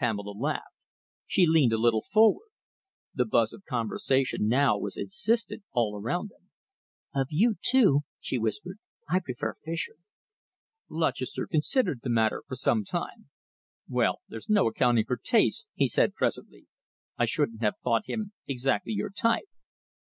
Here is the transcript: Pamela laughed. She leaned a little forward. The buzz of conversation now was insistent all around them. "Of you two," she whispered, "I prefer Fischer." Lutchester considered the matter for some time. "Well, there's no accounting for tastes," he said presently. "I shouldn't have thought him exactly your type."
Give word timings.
Pamela 0.00 0.32
laughed. 0.36 0.74
She 1.28 1.46
leaned 1.46 1.72
a 1.72 1.78
little 1.78 2.02
forward. 2.02 2.48
The 3.14 3.24
buzz 3.24 3.52
of 3.52 3.62
conversation 3.66 4.48
now 4.48 4.76
was 4.76 4.96
insistent 4.96 5.62
all 5.70 5.96
around 5.96 6.30
them. 6.30 6.50
"Of 7.14 7.28
you 7.30 7.54
two," 7.64 8.00
she 8.18 8.36
whispered, 8.36 8.78
"I 9.08 9.20
prefer 9.20 9.54
Fischer." 9.54 9.94
Lutchester 10.88 11.46
considered 11.46 12.00
the 12.02 12.10
matter 12.10 12.42
for 12.48 12.56
some 12.56 12.84
time. 12.84 13.28
"Well, 13.88 14.22
there's 14.26 14.50
no 14.50 14.66
accounting 14.66 15.04
for 15.04 15.16
tastes," 15.18 15.68
he 15.74 15.86
said 15.86 16.16
presently. 16.16 16.66
"I 17.16 17.26
shouldn't 17.26 17.60
have 17.62 17.74
thought 17.84 18.08
him 18.08 18.32
exactly 18.48 18.92
your 18.92 19.10
type." 19.10 19.46